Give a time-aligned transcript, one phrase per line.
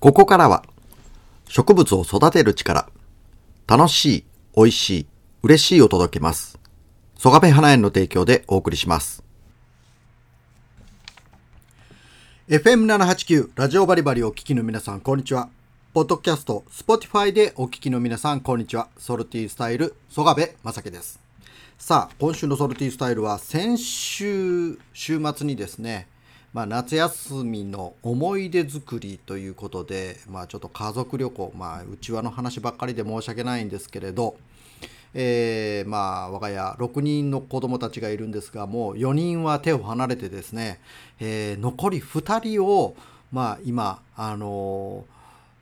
[0.00, 0.64] ここからは
[1.46, 2.88] 植物を育てる力、
[3.66, 4.24] 楽しい、
[4.56, 5.06] 美味しい、
[5.42, 6.58] 嬉しいを届けます。
[7.18, 9.22] 曽我部花園の提供でお送りします。
[12.48, 15.50] FM789 ラジオバリバリお聞きの皆さん、こんにちは。
[15.92, 18.88] ポッドキャスト、Spotify でお聞きの皆さん、こんにちは。
[18.96, 21.20] ソルティースタイル、曽我部正樹です。
[21.76, 26.08] さあ、今週のソルティースタイルは先週、週末にですね、
[26.52, 34.36] まあ、夏休みの思い出作りということで、まあ、ちょっと家族旅行、まあ、うちわの話ばっかりで申し訳ないんですけれど、
[35.14, 40.80] えーまあ我が家6人の子供たちがいるんですがもう4人は手を離れてですね、
[41.18, 42.96] えー残り2人を、
[43.32, 45.04] まあ、今あの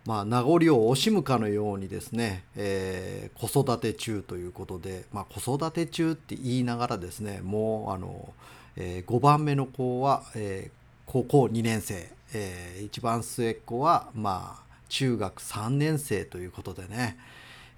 [0.06, 0.58] ーまあ、名残を
[0.94, 8.32] 惜しむかのようにですね、えー子育て中ということで、まあ、子育て中って言いながらですねもうあの、
[8.76, 10.77] え5番目の子は、えー
[11.10, 17.16] 高校2年生、えー一番末っ子は、まあ、中学3年生ということでね、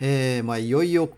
[0.00, 1.10] えーまあ、いよいよ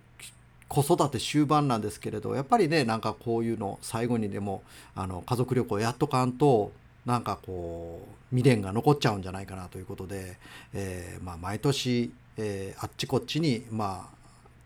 [0.69, 4.63] 子育て終盤なんですけれどやっぱりねなんかこういうの最後にでも
[4.95, 6.73] あの家族旅行やっとかんと
[7.07, 10.37] なんかこう未練が残っちゃうんじゃないかなということで、
[10.75, 14.17] えーまあ、毎年、えーあっちこっちにまあ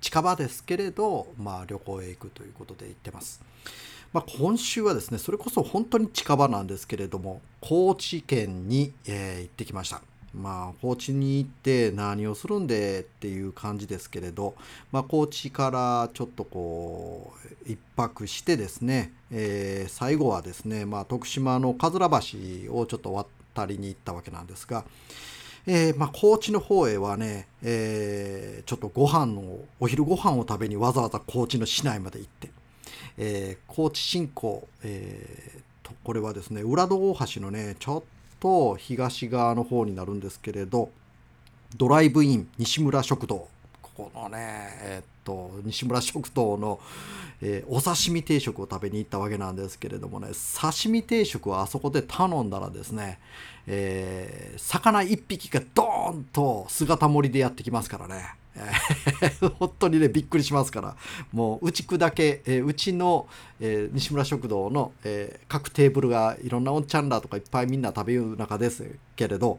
[0.00, 3.40] 近場ですけれど、まあ、旅行へ行くということで行ってます。
[4.16, 10.00] まあ、今週はですねそれこそ本当に近場なんですけれども高知県に、えー行ってきました。
[10.32, 14.54] まあ、高知に行って何をするんでっていう感じですけれど、
[14.90, 17.34] まあ、高知からちょっとこ
[17.66, 22.16] う一泊してですね、えー最後はですね、まあ、徳島の桂橋
[22.74, 24.86] をちょっと渡りに行ったわけなんですが、
[25.66, 32.55] えーまあ、高知の方へはね、えーちょっとご飯をお昼ご飯を食べにわざわざ高知の市内まで行って、
[33.18, 38.02] えー高知新港、えーとこれはですね浦戸大橋のねちょっ
[38.40, 40.90] と東側の方になるんですけれど
[41.76, 43.48] ドライブイン西村食堂
[43.82, 44.38] ここのね
[44.82, 46.80] えーっと西村食堂の、
[47.40, 50.28] えーお刺身定食を食べに行ったわけなんですけれどもね
[50.60, 53.18] 刺身定食はあそこで頼んだらですね、
[53.66, 58.34] えー魚1匹がドーンと姿盛りでやってきますからね。
[59.58, 60.96] 本当にねびっくりしますから。
[61.32, 63.28] もううち砕け、えうちの、
[63.60, 68.84] え西村食堂の、え各テーブルがいろんなおんちゃんらとかいっぱいみんな食べる中です
[69.14, 69.58] けれど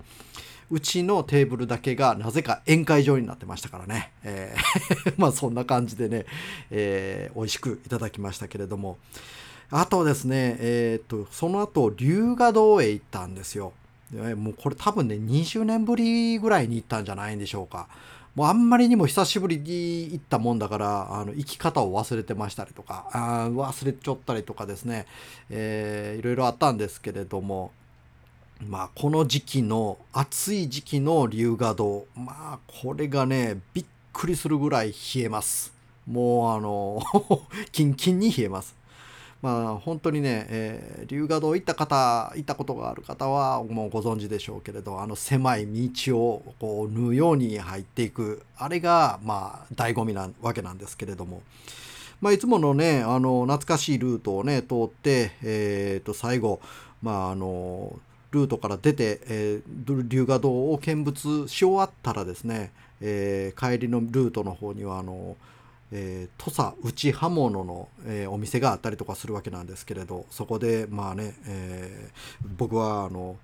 [0.69, 6.25] うちのテーブルだけがなぜか宴会場になってましたからね、えー まあそんな感じでね、
[6.71, 8.97] えー美味しくいただきましたけれども。
[9.69, 13.73] あとですね、えー、とその後龍河洞へ行ったんですよ。
[14.37, 17.89] もうこれ多分ね20年ぶりぐらいに行ったんじゃないんでしょうか。
[18.37, 25.07] もうあんまりにも久しぶりに行ったもんだからあの生き方を忘れてましたりとかあ忘れちゃったりとかですね、
[25.49, 27.71] えーいろいろあったんですけれども
[28.63, 35.73] まあこの時期の暑い時期の龍河洞まあこれがねびっくりするぐらい冷えます。
[36.05, 37.01] もうあの
[37.73, 38.76] キンキンに冷えます。
[39.41, 48.43] まあ本当にね、えー龍河洞行った方行ったことがある方はもうご存知でしょうけれどあの狭い道をこう縫うように入っていく。
[48.57, 51.43] あれがまあ醍醐味なわけなんですけれども、
[52.19, 56.59] まあ、いつものねあの懐かしいルートをね通って、えー、と最後
[57.01, 57.99] まああの
[58.31, 65.37] ルートから出て、えー龍河洞を見物し終わったらですね、えー帰りのルートの方にはあの
[65.91, 73.37] えー土佐内刃物の、えーお店があったりとかするわけなんですけれどそこでまあね、えー僕はあの、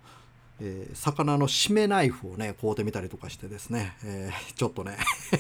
[0.62, 4.98] えー魚の締めナイフをね買うてみたりとかしてですね、えーちょっとね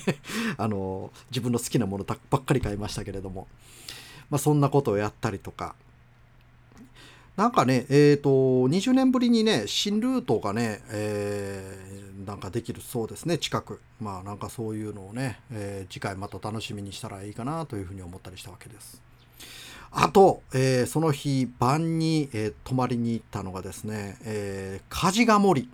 [0.57, 3.47] あの自分の好きなものばっかり買いましたけれども、
[4.29, 5.75] まあ、そんなことをやったりとか
[7.35, 11.93] なんかね、えー、と20年ぶりにね新ルートがね、えー
[12.27, 13.81] なんかできるそうですね近く。
[13.99, 19.01] まあなんかそういうのをね、えー次回また楽しみにしたらいいかなというふうに思ったりしたわけです。
[19.91, 25.69] あと、えーその日晩に、えー泊まりに行ったのがですね、えー梶賀森。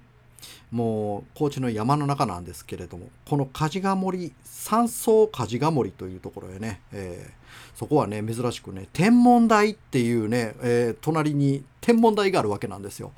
[0.72, 7.39] もう高知の山の中なんですけれどもこの梶賀森山荘梶賀森というところへね、えー
[7.75, 13.11] そこはね珍しくね天文台っていうね、えー隣に天文台があるわけなんですよ。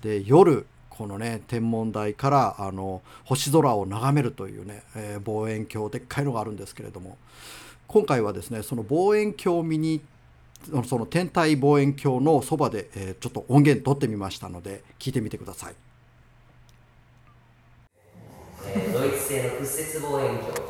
[0.00, 7.18] で夜このね天文台からあの星空を眺めるというね、えー望遠鏡でっかいのがあるんですけれども
[7.88, 10.00] 今回はですねその望遠鏡を見に
[10.86, 15.74] その天体望遠鏡のそばで、えーちょっと音源取ってみましたので聞いてみてください。
[18.66, 20.64] えードイツ製の屈折望遠鏡とい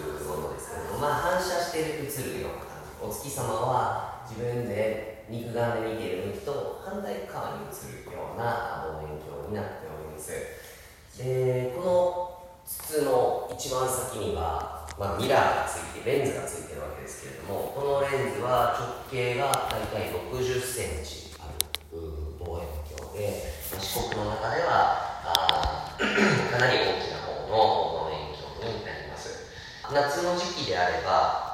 [0.00, 10.32] うものですけれども、まあ、反射して映るような感じお月様は自分で肉眼で見ている向きと反対側に映るような望遠鏡になっております。
[11.22, 11.72] で
[13.86, 18.76] 月には、まあ、ミラーがついてレンズがついてるわけですけれどもこのレンズは
[19.10, 22.00] 直径が大体60センチある
[22.40, 29.46] 望遠鏡で四国の中ではあかなり大きな方の望遠鏡になります。
[29.92, 31.45] 夏の時期であれば、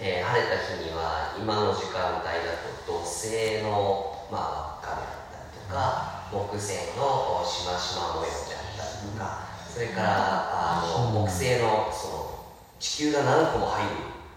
[0.00, 12.44] えー、晴れた日には今の時間帯だと土星の、まあ、輪っかであったりとか木星のしましま模様であったりとかそれからあの木星のその
[12.78, 13.90] 地球が何個も入る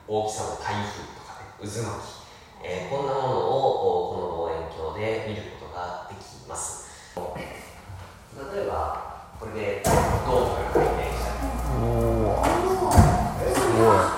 [0.07, 2.21] 大きさの台風とかね渦巻き、
[2.63, 6.87] えー、こんなものをこの望遠鏡で見ることができます。
[7.17, 11.49] 例えばこれでドームが回転したり
[11.81, 12.45] お
[13.53, 14.16] すごい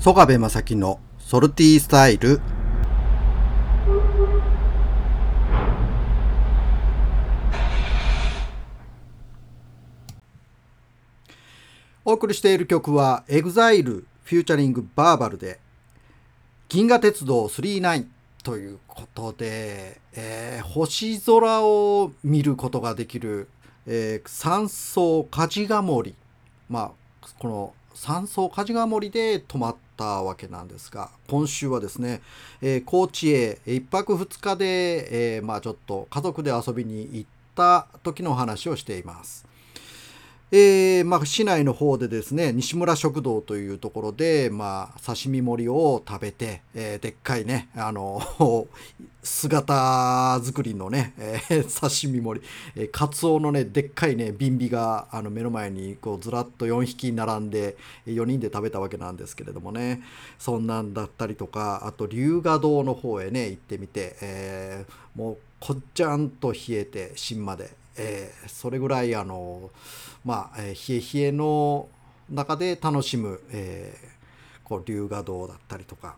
[0.00, 2.40] 曽我部正樹のソルティースタイル。
[12.02, 15.60] お送りしている曲は EXILE フューチャリングバーバルで
[16.70, 18.06] 銀河鉄道39
[18.42, 23.50] ということで、えー、星空を見ることができる、
[23.86, 26.14] えー、山荘梶賀森
[26.70, 32.22] まあこの山荘梶賀森で泊まったわけなんですが今週はですね、
[32.62, 39.46] えー、高知へ1泊2日で、えー、まあちょっと家族で遊びに行った時の話をしています。
[40.52, 48.20] えー、まあ、市内の方でですね西村食堂というところで、まあ、刺身盛りを食べて、えー、でっかいねあの
[49.22, 57.76] 姿作りのね、えー、 刺身盛り、えー、カツオのねでっかいねビンビがあの目の前にこうずらっと4匹並んで
[58.06, 60.02] 4人で食べたわけなんですけれどもね。
[60.38, 69.70] そんなんだったりとかあと龍河洞の方へね行ってみて、えー、もうこっちゃんと冷えて芯まで、えー、それぐらいあの
[70.24, 71.88] まあ、えー、冷え冷えの
[72.30, 76.16] 中で楽しむ、えー、こう龍河洞だったりとか。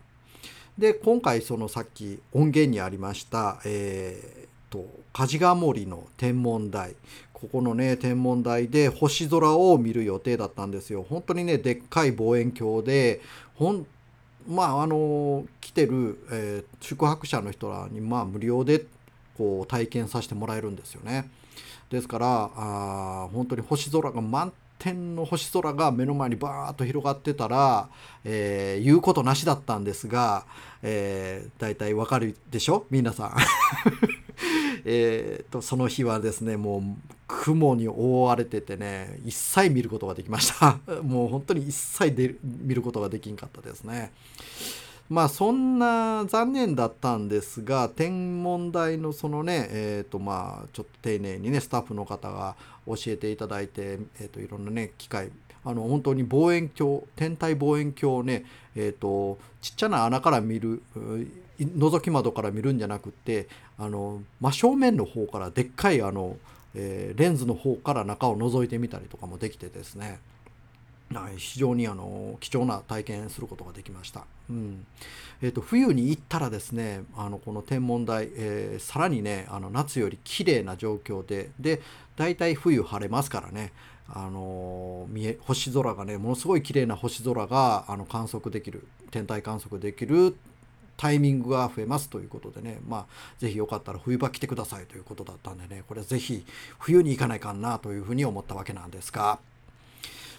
[0.77, 6.95] で今回そのさっき音源にありました、えーと、梶賀森の天文台
[7.31, 13.21] ここのね天文台で星空を見る予定だったんですよ本当にねでっかい望遠鏡で
[13.55, 13.85] ほん
[14.47, 18.85] まああの来てる、えー、宿泊者の人らにまあ無料で
[19.37, 21.29] こう体験させてもらえるんですよね。
[21.89, 24.51] ですからあ本当に星空が満
[24.83, 27.87] 天の星空が目の前にバーッと広がってたら、
[28.25, 30.45] えー、言うことなしだったんですが、
[30.81, 32.85] えー、大体わかるでしょ？
[32.89, 33.35] 皆さん。
[34.83, 36.83] えとその日はですねもう
[37.27, 44.11] 雲に覆われててね一切見ることができました もう本当に一切で見ることができんかったですね。
[45.09, 52.55] まあそんな残念だったんですが天文台のそのねえっ、ー、とまあちょっと丁寧にねスタッフの方が
[52.87, 55.29] 教えていただいて、えー、といろんなね機械
[55.65, 58.45] あの本当に望遠鏡天体望遠鏡をね
[58.75, 60.81] えっ、ー、とちっちゃな穴から見る
[61.59, 66.37] 覗き窓から見るんじゃなくてあの真正面の方からでっかいあの、
[66.75, 70.19] えー、レンズの方から中を覗いてみたりとかもできてですね。
[71.35, 74.25] 非常にあの貴重な体験することができました。
[74.49, 74.85] うん
[75.41, 81.81] えーと、冬に行ったらですねあのこの天文台、えー、さらにねあの夏より綺麗な状況でで
[82.15, 83.71] 大体冬晴れますからね
[84.07, 90.35] あの見え星空がねものすごい綺麗な星空があの観測できる天体観測できる
[90.97, 93.05] タイミングが増えますということでねまあ
[93.39, 96.45] 是非よかったら冬場来てくださいということだったんでねこれ是非
[96.79, 99.39] 冬に行かないかなというふうに思ったわけなんですが。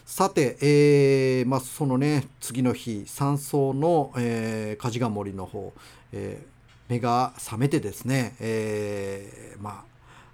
[0.04, 5.72] さて、えーまあ、そのね次の日山荘の、えー、梶賀森の方、
[6.12, 9.84] えー、目が覚めてですね、えー、ま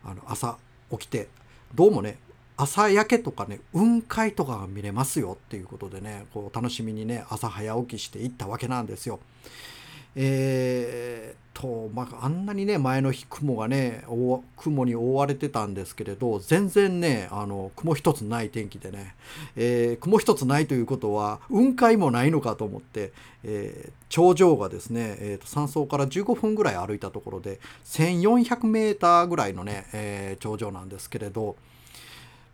[0.05, 0.57] ああの朝
[0.91, 1.29] 起きて
[1.73, 2.19] どうもね
[2.57, 9.21] 朝焼けとかね雲海とかが見れますよっていうことでねこう楽しみにね朝早起きして行ったわけなんですよ。
[10.17, 14.05] えー、と、まあ、あんなにね前の日雲がね
[14.57, 19.15] 雲に覆われてたんですけれど全然ねあの雲一つない天気でね、
[19.57, 23.13] えー、雲一つないということは雲海もないのかと思って、
[23.45, 31.57] えー、頂上がですね、えーと、山荘から15分ぐらい歩いたところで1400メーターぐらいのね、えー、頂上なんですけれど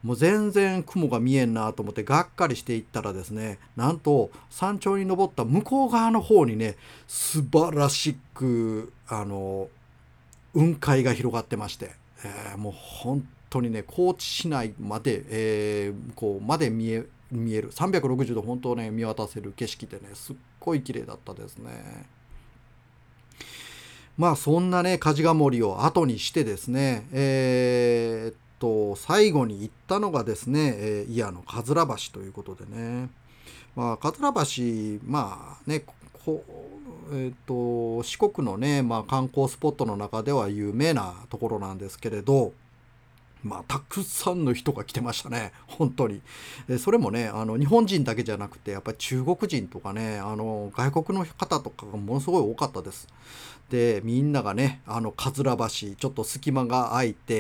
[0.06, 6.76] もう全然雲が見えんなと思ってがっかりしていったらですねなんと山頂に登った向こう側の方にね
[7.08, 9.68] 素晴らしくあの
[10.52, 11.90] 雲海が広がってまして、
[12.25, 22.06] えー、もう本当にね高知市内まで、えー、こうまで見え見える360度本当ね見渡せる景色でねすっごい綺麗だったですね。
[24.16, 33.08] まあそんなね梶賀森を後にしてですねえー、っと最後に行ったのがですね、えー、伊の桂橋ということでね。
[33.75, 35.84] まあ桂橋まあね
[36.25, 36.42] こ
[37.12, 42.52] えーと、四国のね、まあ、観光スポットの中では有名なところなんですけれど、
[43.43, 46.21] まあ、たくさんの人が来てましたね、本当に。
[46.69, 53.09] でそれもね、あの日本人だけじゃなくて、やっぱり中国人とかね、あの外国の方とかがものすごい多かったです。
[53.71, 57.35] で、みんながね、あの、かずら橋、ちょっと隙間が空いて、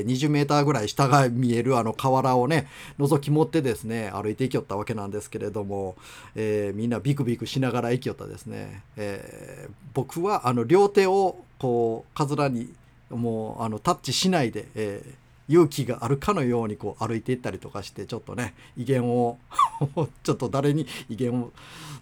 [0.00, 5.96] えー、20メーターぐらい下が見えるあの河原をね、覗き持ってですね、歩いていきよったわけなんですけれども、
[6.34, 8.82] えー、みんなビクビクしながら行きよったですね。
[8.96, 12.74] えー、僕はあの両手をこう、かずらに
[13.08, 19.36] もうあのタッチしないで、えー勇気があるかのようにこう歩いていったりとかしてちょっとね威厳を
[20.22, 21.50] ちょっと誰に威厳を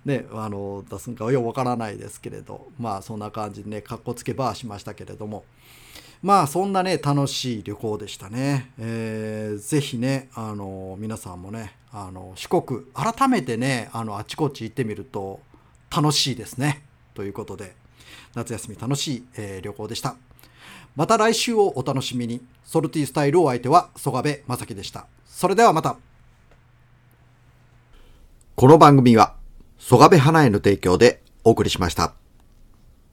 [0.05, 5.45] ねあの出すんかはようわからないですけれどまあそんな感じでねかっこつけばしましたけれども
[6.23, 8.73] まあそんなね楽しい旅行でしたね。
[8.79, 15.41] えー、ぜひねあの皆さんもねあの四国改めてねあのあちこち行ってみると
[15.91, 16.83] 楽しいですね。
[17.15, 17.75] ということで
[18.35, 20.28] 夏休み楽しい、えー、旅行でした。
[20.97, 22.41] また来週をお楽しみに。
[22.65, 25.07] ソルティスタイルお相手は曽我部正樹でした。
[25.27, 25.97] それではまた。
[28.57, 29.35] この番組は、
[29.79, 32.13] 曽我部花への提供でお送りしました。